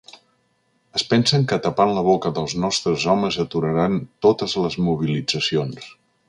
[0.99, 5.93] Es pensen que tapant la boca dels nostres homes aturaran totes les mobilitzacions.